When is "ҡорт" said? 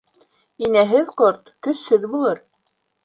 1.21-1.53